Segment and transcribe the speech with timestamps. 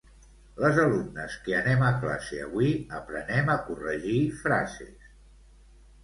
[0.61, 5.13] les alumnes que anem a classe avui, aprenem a corregir frases.